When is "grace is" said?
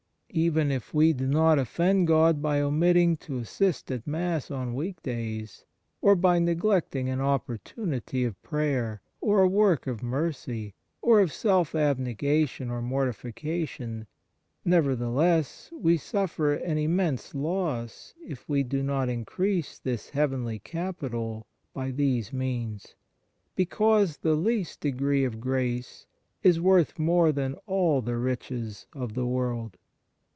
25.41-26.57